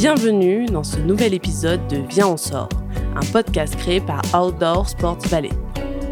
[0.00, 2.70] Bienvenue dans ce nouvel épisode de Viens on sort,
[3.14, 5.50] un podcast créé par Outdoor Sports Valley.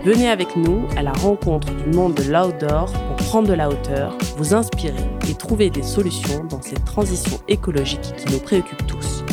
[0.04, 4.14] Venez avec nous à la rencontre du monde de l'outdoor pour prendre de la hauteur,
[4.36, 4.92] vous inspirer
[5.26, 9.24] et trouver des solutions dans cette transition écologique qui nous préoccupe tous.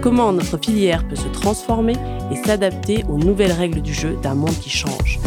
[0.00, 1.96] Comment notre filière peut se transformer
[2.30, 5.18] et s'adapter aux nouvelles règles du jeu d'un monde qui change?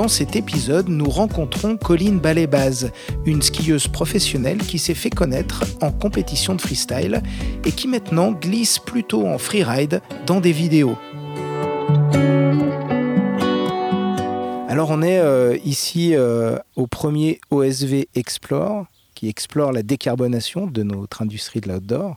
[0.00, 2.90] Dans cet épisode, nous rencontrons Colline Ballet-Baz,
[3.26, 7.22] une skieuse professionnelle qui s'est fait connaître en compétition de freestyle
[7.66, 10.96] et qui maintenant glisse plutôt en freeride dans des vidéos.
[14.70, 20.82] Alors on est euh, ici euh, au premier OSV Explore, qui explore la décarbonation de
[20.82, 22.16] notre industrie de l'outdoor.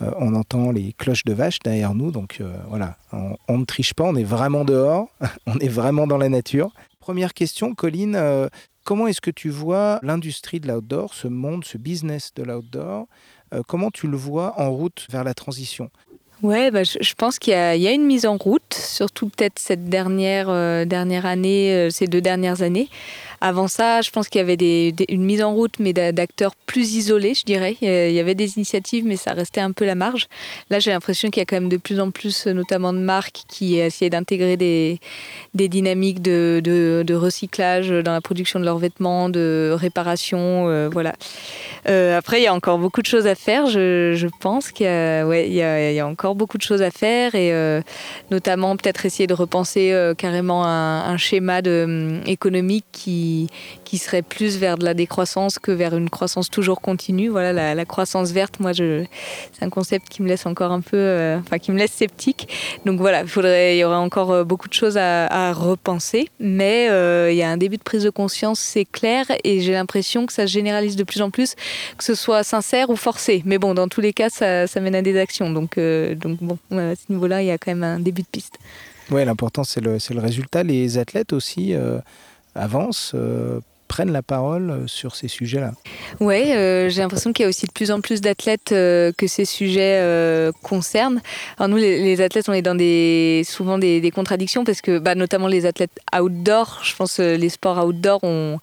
[0.00, 2.98] Euh, on entend les cloches de vache derrière nous, donc voilà,
[3.48, 5.08] on ne triche pas, on est vraiment dehors,
[5.48, 6.70] on est vraiment dans la nature.
[7.06, 8.48] Première question, Colline, euh,
[8.82, 13.06] comment est-ce que tu vois l'industrie de l'outdoor, ce monde, ce business de l'outdoor
[13.54, 15.88] euh, Comment tu le vois en route vers la transition?
[16.42, 20.48] Ouais, bah, je, pense qu'il y, a une mise en route, surtout peut-être cette dernière,
[20.48, 22.88] euh, dernière année, ces deux dernières années.
[23.40, 27.34] Avant ça, je pense qu'il y avait une mise en route, mais d'acteurs plus isolés,
[27.34, 27.76] je dirais.
[27.80, 30.28] Il y avait des initiatives, mais ça restait un peu la marge.
[30.70, 33.42] Là, j'ai l'impression qu'il y a quand même de plus en plus, notamment de marques,
[33.48, 34.98] qui essaient d'intégrer des,
[35.54, 40.68] dynamiques de, recyclage dans la production de leurs vêtements, de réparation.
[40.68, 41.14] Euh, voilà.
[41.88, 43.66] Euh, après, il y a encore beaucoup de choses à faire.
[43.66, 47.80] Je, pense qu'il y, a encore beaucoup de choses à faire, et euh,
[48.30, 53.25] notamment peut-être essayer de repenser carrément un, schéma hum, économique qui
[53.84, 57.28] qui, serait plus vers de la décroissance que vers une croissance toujours continue.
[57.28, 59.08] Voilà, la, croissance verte, moi, c'est
[59.62, 62.48] un concept qui me laisse encore un peu, euh, enfin, qui me laisse sceptique.
[62.84, 67.36] Donc voilà, il y aurait encore euh, beaucoup de choses à, repenser, mais euh, il
[67.36, 70.46] y a un début de prise de conscience, c'est clair, et j'ai l'impression que ça
[70.46, 71.54] se généralise de plus en plus,
[71.96, 73.42] que ce soit sincère ou forcé.
[73.46, 75.50] Mais bon, dans tous les cas, ça, mène à des actions.
[75.50, 78.58] Donc, donc bon, à ce niveau-là, il y a quand même un début de piste.
[79.10, 80.62] Oui, l'important, c'est le, résultat.
[80.62, 81.74] Les athlètes aussi
[82.56, 85.72] avancent, euh, prennent la parole euh, sur ces sujets-là.
[86.18, 89.44] Oui, euh, j'ai l'impression qu'il y a aussi de plus en plus d'athlètes que ces
[89.44, 90.02] sujets
[90.62, 91.20] concernent.
[91.58, 95.46] Alors nous, les, athlètes, on est dans des, souvent des, contradictions parce que, bah, notamment
[95.46, 98.58] les athlètes outdoor, je pense les sports outdoor, ont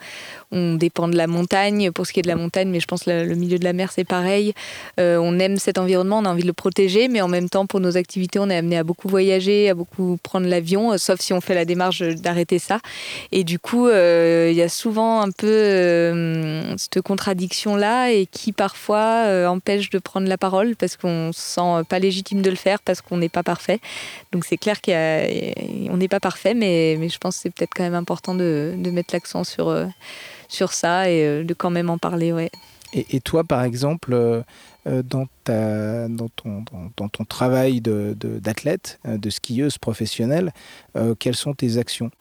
[0.53, 3.03] on dépend de la montagne pour ce qui est de la montagne, mais je pense
[3.03, 4.53] que le milieu de la mer, c'est pareil.
[4.99, 7.65] Euh, on aime cet environnement, on a envie de le protéger, mais en même temps,
[7.65, 11.19] pour nos activités, on est amené à beaucoup voyager, à beaucoup prendre l'avion, euh, sauf
[11.19, 12.79] si on fait la démarche d'arrêter ça.
[13.31, 15.53] Et du coup, euh, il y a souvent un peu
[16.77, 21.99] cette contradiction-là et qui parfois empêche de prendre la parole parce qu'on se sent pas
[21.99, 23.79] légitime de le faire parce qu'on n'est pas parfait.
[24.31, 27.95] Donc c'est clair qu'on n'est pas parfait, mais, je pense que c'est peut-être quand même
[27.95, 29.73] important de mettre l'accent sur
[30.53, 32.31] sur ça et euh, de quand même en parler.
[32.31, 32.51] Ouais.
[32.93, 34.43] Et, toi, par exemple, euh,
[34.85, 36.63] euh, dans, ta, dans, ton,
[36.95, 40.53] dans, ton travail d'athlète, de, de, skieuse professionnelle,
[41.17, 42.11] quelles sont tes actions?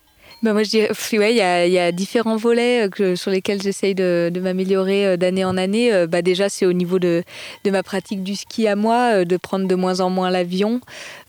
[0.43, 3.63] Bah moi, je dirais, ouais, il y a, y a, différents volets que, sur lesquels
[3.63, 6.07] j'essaye de, m'améliorer d'année en année.
[6.07, 7.23] Bah déjà, c'est au niveau de,
[7.65, 10.81] ma pratique du ski à moi, de prendre de moins en moins l'avion,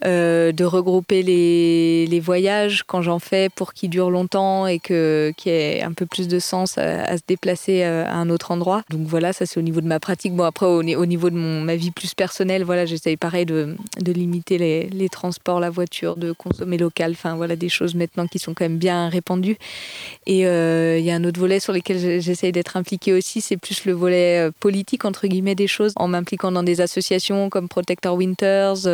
[0.05, 5.49] euh, de regrouper les, voyages quand j'en fais pour qu'ils durent longtemps et qu'il y
[5.49, 8.83] ait un peu plus de sens à, se déplacer euh, à un autre endroit.
[8.89, 10.33] Donc voilà, ça c'est au niveau de ma pratique.
[10.33, 13.75] Bon après au, au niveau de mon, ma vie plus personnelle, voilà, j'essaye pareil de,
[13.99, 17.11] de limiter les, transports, la voiture, de consommer local.
[17.11, 19.57] Enfin voilà des choses maintenant qui sont quand même bien répandues.
[20.25, 23.57] Et euh, il y a un autre volet sur lequel j'essaye d'être impliquée aussi, c'est
[23.57, 28.17] plus le volet politique entre guillemets des choses, en m'impliquant dans des associations comme Protector
[28.17, 28.87] Winters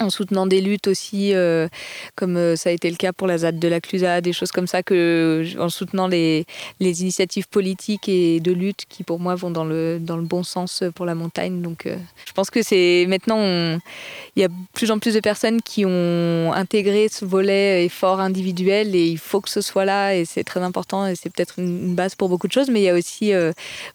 [0.00, 1.68] en soutenant des luttes aussi, euh,
[2.16, 4.50] comme euh, ça a été le cas pour la ZAD de la Clusa, des choses
[4.50, 6.46] comme ça, que, en soutenant les,
[6.80, 10.42] les, initiatives politiques et de lutte qui pour moi vont dans le, dans le bon
[10.42, 11.62] sens pour la montagne.
[11.62, 11.96] Donc euh,
[12.26, 13.40] je pense que c'est maintenant,
[14.36, 18.94] il y a plus en plus de personnes qui ont intégré ce volet effort individuel
[18.94, 21.94] et il faut que ce soit là et c'est très important et c'est peut-être une,
[21.94, 23.32] base pour beaucoup de choses, mais il y a aussi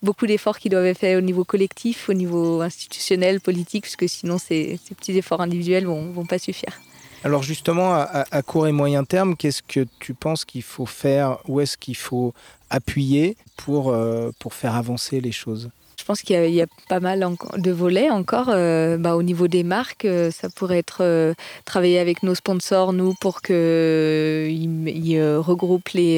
[0.02, 4.07] beaucoup d'efforts qui doivent être faits au niveau collectif, au niveau institutionnel, politique, parce que
[4.07, 6.80] sinon ces, ces petits efforts individuels vont, pas suffire.
[7.24, 11.59] Alors justement, à, court et moyen terme, qu'est-ce que tu penses qu'il faut faire Où
[11.59, 12.33] est-ce qu'il faut
[12.69, 15.69] appuyer pour, euh, pour faire avancer les choses?
[16.09, 17.23] Pense qu'il y, a pas mal
[17.57, 18.47] de volets encore.
[18.47, 21.35] Bah, au niveau des marques, ça pourrait être
[21.65, 26.15] travailler avec nos sponsors, nous, pour qu'ils ils regroupent les,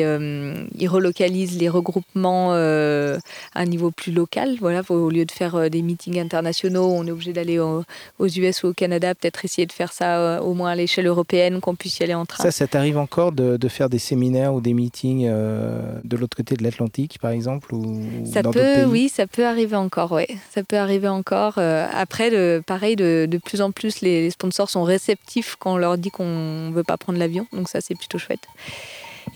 [0.78, 3.18] ils relocalisent les regroupements à
[3.56, 4.56] un niveau plus local.
[4.62, 7.84] Voilà, au lieu de faire des meetings internationaux, on est obligé d'aller aux
[8.20, 11.76] US ou au Canada, peut-être essayer de faire ça au moins à l'échelle européenne, qu'on
[11.76, 12.46] puisse y aller en train.
[12.46, 16.56] Ça, ça t'arrive encore de, de, faire des séminaires ou des meetings de l'autre côté
[16.56, 20.28] de l'Atlantique, par exemple ou Ça peut, oui, ça peut arriver encore, ouais.
[20.52, 21.56] Ça peut arriver encore.
[21.58, 22.32] Euh, après,
[22.62, 26.72] pareil, de, plus en plus, les, sponsors sont réceptifs quand on leur dit qu'on ne
[26.72, 27.48] veut pas prendre l'avion.
[27.52, 28.48] Donc ça, c'est plutôt chouette.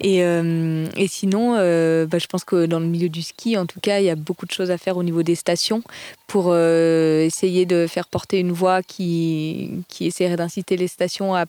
[0.01, 3.79] Et, euh, sinon, euh, bah, je pense que dans le milieu du ski, en tout
[3.79, 5.83] cas, il y a beaucoup de choses à faire au niveau des stations
[6.27, 11.45] pour essayer de faire porter une voix qui essaierait d'inciter les stations à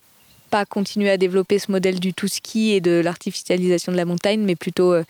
[0.47, 4.41] pas continuer à développer ce modèle du tout ski et de l'artificialisation de la montagne,
[4.41, 5.03] mais plutôt euh,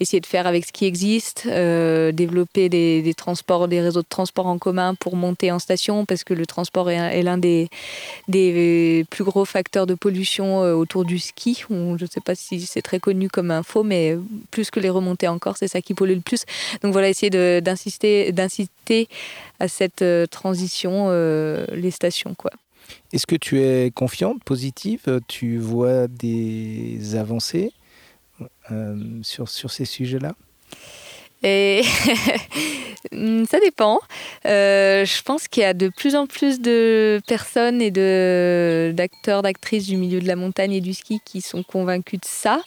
[0.00, 4.46] essayer de faire avec ce qui existe, euh, développer des, transports, des réseaux de transport
[4.46, 7.68] en commun pour monter en station, parce que le transport est, l'un des,
[8.28, 11.64] des plus gros facteurs de pollution euh, autour du ski.
[11.68, 14.16] je ne sais pas si c'est très connu comme info, mais
[14.50, 16.44] plus que les remontées encore, c'est ça qui pollue le plus.
[16.82, 17.30] Donc voilà, essayer
[17.60, 19.08] d'insister, d'inciter
[19.60, 21.10] à cette transition
[21.72, 22.50] les stations, quoi.
[23.12, 25.20] Est-ce que tu es confiante, positive?
[25.28, 27.72] Tu vois des avancées
[28.70, 30.34] euh, sur, sur ces sujets-là?
[31.42, 31.82] Et
[33.12, 34.00] ça dépend.
[34.46, 39.86] Euh, je pense qu'il y a de plus en plus de personnes et d'acteurs, d'actrices
[39.86, 42.62] du milieu de la montagne et du ski qui sont convaincus de ça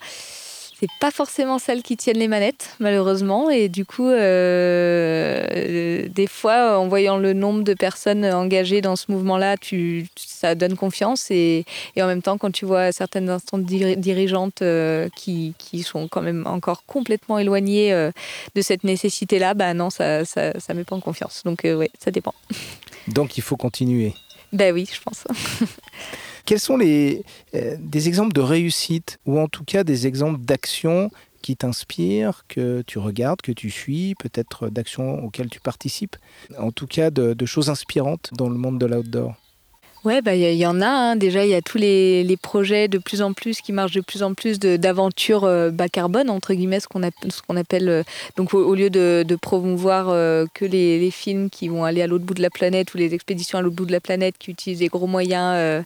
[0.79, 3.49] c'est pas forcément celles qui tiennent les manettes, malheureusement.
[3.49, 9.11] Et du coup, euh, des fois, en voyant le nombre de personnes engagées dans ce
[9.11, 11.31] mouvement-là, tu, ça donne confiance.
[11.31, 11.65] Et,
[11.95, 16.21] et, en même temps, quand tu vois certaines instances dirigeantes euh, qui, qui, sont quand
[16.21, 18.11] même encore complètement éloignées euh,
[18.53, 21.41] de cette nécessité-là, bah non, ça, ça, ça met pas en confiance.
[21.43, 22.35] Donc, oui, ça dépend.
[23.07, 24.13] Donc, il faut continuer.
[24.53, 25.23] Ben oui, je pense.
[26.47, 31.11] Quels sont les, euh, des exemples de réussite ou en tout cas des exemples d'actions
[31.41, 36.15] qui t'inspirent, que tu regardes, que tu suis, peut-être d'actions auxquelles tu participes,
[36.57, 39.35] en tout cas de choses inspirantes dans le monde de l'outdoor?
[40.07, 40.87] Ouais, bah, il y, en a.
[40.87, 41.15] Hein.
[41.17, 44.23] Déjà, il y a tous les, projets de plus en plus qui marchent de plus
[44.23, 47.89] en plus d'aventures euh, bas carbone, entre guillemets, ce qu'on appelle.
[47.89, 48.03] Euh,
[48.37, 52.23] donc, au, lieu de, promouvoir euh, que les, les, films qui vont aller à l'autre
[52.23, 54.79] bout de la planète ou les expéditions à l'autre bout de la planète qui utilisent
[54.79, 55.83] des gros moyens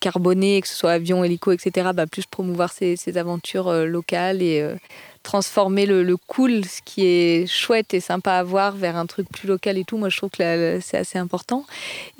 [0.00, 4.66] carbonés, que ce soit avion, hélico, etc., bah, plus promouvoir ces, ces aventures locales et
[5.26, 9.48] transformer le, cool, ce qui est chouette et sympa à voir, vers un truc plus
[9.48, 9.98] local et tout.
[9.98, 11.66] Moi, je trouve que c'est assez important.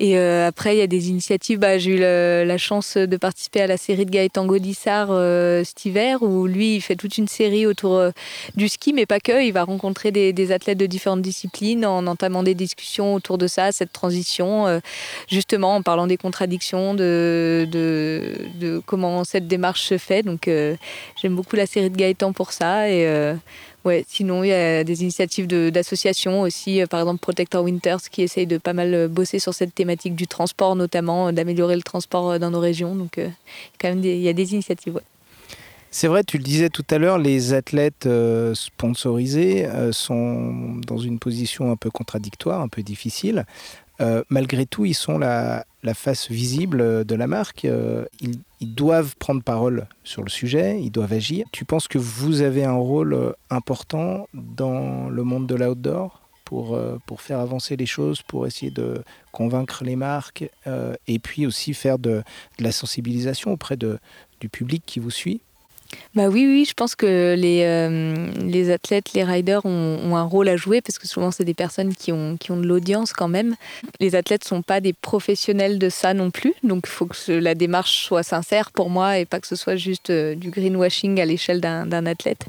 [0.01, 1.57] Et euh, après, il y a des initiatives.
[1.57, 5.85] Bah, j'ai eu la chance de participer à la série de Gaëtan Gaudissart euh, cet
[5.85, 8.11] hiver, où lui, il fait toute une série autour euh,
[8.55, 9.41] du ski, mais pas que.
[9.41, 13.71] Il va rencontrer des, athlètes de différentes disciplines en entamant des discussions autour de ça,
[13.71, 14.81] cette transition,
[15.29, 20.23] justement en parlant des contradictions, de, comment cette démarche se fait.
[20.23, 20.49] Donc,
[21.21, 22.89] j'aime beaucoup la série de Gaëtan pour ça.
[23.05, 23.35] Euh,
[23.85, 28.21] ouais, sinon, il y a des initiatives d'associations aussi, euh, par exemple Protector Winters, qui
[28.21, 32.39] essaye de pas mal euh, bosser sur cette thématique du transport, notamment d'améliorer le transport
[32.39, 32.95] dans nos régions.
[32.95, 33.19] Donc,
[33.79, 34.99] quand même, il y a des initiatives.
[35.89, 38.07] C'est vrai, tu le disais tout à l'heure, les athlètes
[38.53, 43.45] sponsorisés sont dans une position un peu contradictoire, un peu difficile.
[44.29, 47.65] malgré tout, ils sont la, face visible de la marque.
[48.21, 51.45] ils, ils doivent prendre parole sur le sujet, ils doivent agir.
[51.51, 56.75] Tu penses que vous avez un rôle euh, important dans le monde de l'outdoor pour,
[56.75, 61.73] euh, faire avancer les choses, pour essayer de convaincre les marques euh, et puis aussi
[61.73, 62.23] faire de,
[62.57, 63.99] de la sensibilisation auprès de,
[64.39, 65.41] du public qui vous suit?
[66.15, 70.49] Bah oui, oui, je pense que les, euh, les athlètes, les riders ont, un rôle
[70.49, 73.27] à jouer parce que souvent c'est des personnes qui ont, qui ont de l'audience quand
[73.27, 73.55] même.
[73.99, 77.31] Les athlètes ne sont pas des professionnels de ça non plus, donc il faut que
[77.31, 81.19] la démarche soit sincère pour moi et pas que ce soit juste euh, du greenwashing
[81.21, 82.45] à l'échelle d'un athlète.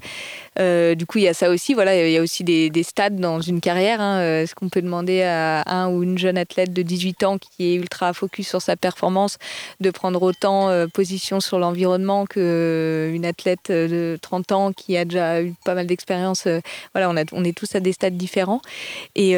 [0.61, 1.75] Euh, du coup, il y a ça aussi.
[1.75, 4.01] Voilà, il y a aussi des, des stades dans une carrière.
[4.01, 4.43] Hein.
[4.43, 7.75] Est-ce qu'on peut demander à un ou une jeune athlète de 18 ans qui est
[7.75, 9.39] ultra focus sur sa performance
[9.81, 15.55] de prendre autant position sur l'environnement qu'une athlète de 30 ans qui a déjà eu
[15.65, 16.47] pas mal d'expérience.
[16.47, 16.61] Euh,
[16.95, 18.61] voilà, on, on est tous à des stades différents.
[19.15, 19.37] Et.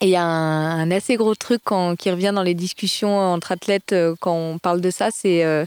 [0.00, 1.62] Et il y a un, assez gros truc
[1.98, 5.64] qui revient dans les discussions entre athlètes euh, quand on parle de ça, c'est euh,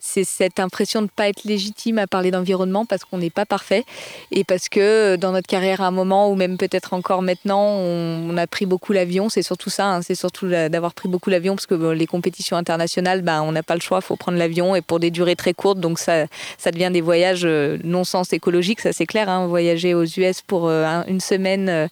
[0.00, 3.84] cette impression de ne pas être légitime à parler d'environnement parce qu'on n'est pas parfait
[4.30, 7.62] et parce que euh, dans notre carrière à un moment ou même peut-être encore maintenant,
[7.62, 9.28] on, a pris beaucoup l'avion.
[9.28, 13.22] C'est surtout ça, hein, c'est surtout d'avoir pris beaucoup l'avion parce que les compétitions internationales,
[13.22, 15.54] ben, on n'a pas le choix, il faut prendre l'avion et pour des durées très
[15.54, 16.26] courtes, donc ça,
[16.72, 19.28] devient des voyages non-sens écologiques, ça c'est clair.
[19.28, 21.88] Hein, voyager aux US pour une semaine,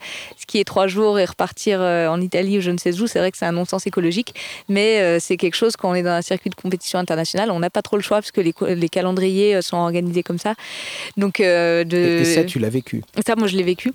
[0.59, 3.31] est trois jours et repartir euh, en Italie ou je ne sais où, c'est vrai
[3.31, 4.35] que c'est un non-sens écologique,
[4.69, 7.61] mais euh, c'est quelque chose quand on est dans un circuit de compétition internationale, on
[7.61, 10.55] n'a pas trop le choix parce que les, les, calendriers euh, sont organisés comme ça.
[11.17, 12.21] Donc, de...
[12.21, 13.93] et ça, tu l'as vécu Ça, moi, je l'ai vécu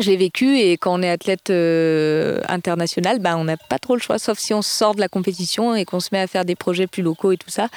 [0.00, 4.00] j'ai vécu et quand on est athlète euh, international, bah, on n'a pas trop le
[4.00, 6.54] choix, sauf si on sort de la compétition et qu'on se met à faire des
[6.54, 7.68] projets plus locaux et tout ça.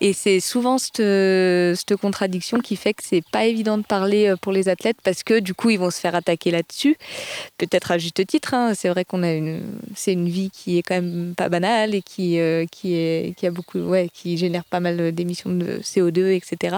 [0.00, 4.36] Et c'est souvent cette, cette, contradiction qui fait que c'est pas évident de parler euh,
[4.36, 6.96] pour les athlètes parce que du coup ils vont se faire attaquer là-dessus,
[7.58, 8.54] peut-être à juste titre.
[8.54, 8.72] Hein.
[8.74, 9.62] C'est vrai qu'on a une,
[9.94, 13.46] c'est une vie qui est quand même pas banale et qui, euh, qui, est, qui
[13.46, 16.76] a beaucoup, ouais, qui génère pas mal d'émissions de CO2, etc.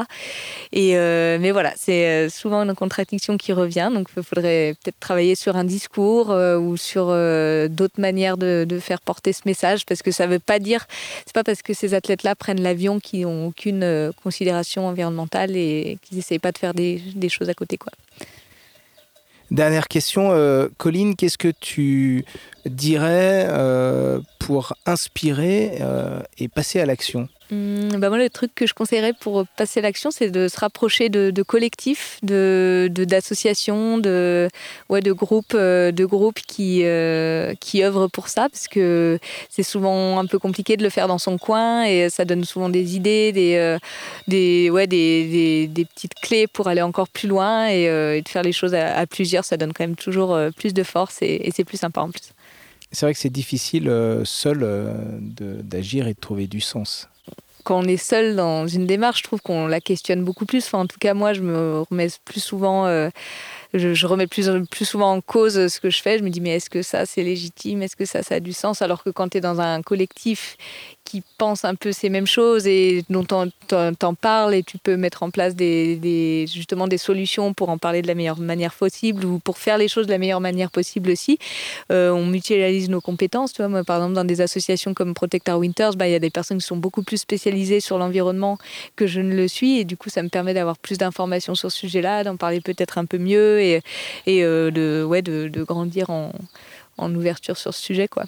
[0.72, 0.94] Et
[1.38, 5.64] mais voilà, c'est souvent une contradiction qui revient, donc il faudrait peut-être travailler sur un
[5.64, 10.26] discours euh, ou sur euh, d'autres manières de, faire porter ce message, parce que ça
[10.26, 10.86] ne veut pas dire,
[11.26, 15.98] c'est pas parce que ces athlètes-là prennent l'avion qu'ils n'ont aucune euh, considération environnementale et
[16.02, 17.92] qu'ils n'essayent pas de faire des, choses à côté, quoi.
[19.50, 20.30] Dernière question,
[20.76, 22.24] Colline, qu'est-ce que tu
[22.66, 23.48] dirais
[24.48, 25.78] pour inspirer
[26.38, 30.10] et passer à l'action Mmh, bah moi, le truc que je conseillerais pour passer l'action,
[30.10, 34.48] c'est de se rapprocher de, collectifs, d'associations, de,
[34.90, 39.62] ouais, de groupes, euh, de groupes qui, euh, qui œuvrent pour ça, parce que c'est
[39.62, 42.96] souvent un peu compliqué de le faire dans son coin et ça donne souvent des
[42.96, 48.28] idées, des, euh, ouais, des, des, petites clés pour aller encore plus loin et, de
[48.28, 49.44] faire les choses à, plusieurs.
[49.44, 52.34] Ça donne quand même toujours plus de force et c'est plus sympa en plus.
[52.92, 53.92] C'est vrai que c'est difficile
[54.24, 54.66] seul
[55.62, 57.08] d'agir et de trouver du sens
[57.64, 60.64] quand on est seul dans une démarche, je trouve qu'on la questionne beaucoup plus.
[60.64, 62.86] Enfin, en tout cas, moi, je me remets plus souvent
[63.74, 64.44] je, remets plus,
[64.84, 66.18] souvent en cause ce que je fais.
[66.18, 67.82] Je me dis, mais est-ce que ça, c'est légitime?
[67.82, 68.82] Est-ce que ça, ça a du sens?
[68.82, 70.56] Alors que quand tu es dans un collectif
[71.08, 75.22] qui pense un peu ces mêmes choses et dont t'en parles et tu peux mettre
[75.22, 79.56] en place justement des solutions pour en parler de la meilleure manière possible ou pour
[79.56, 81.38] faire les choses de la meilleure manière possible aussi.
[81.90, 83.54] Euh, on mutualise nos compétences.
[83.54, 86.30] Tu moi, par exemple, dans des associations comme Protector Winters, bah, il y a des
[86.30, 88.58] personnes qui sont beaucoup plus spécialisées sur l'environnement
[88.94, 91.72] que je ne le suis et du coup, ça me permet d'avoir plus d'informations sur
[91.72, 93.82] ce sujet-là, d'en parler peut-être un peu mieux et,
[94.28, 96.32] euh, de, ouais, de, grandir en,
[96.96, 98.08] en, ouverture sur ce sujet.
[98.08, 98.24] Quoi.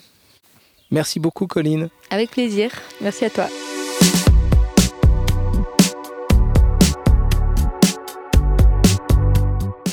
[0.91, 1.89] Merci beaucoup, Colline.
[2.09, 2.71] Avec plaisir.
[3.01, 3.47] Merci à toi.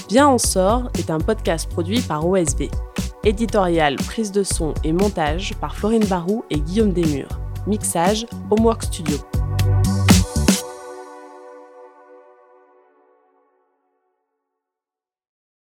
[0.08, 2.70] Bien en sort est un podcast produit par OSV.
[3.24, 7.38] Éditorial, prise de son et montage par Florine Barou et Guillaume Desmures.
[7.66, 9.18] Mixage, Homework Studio.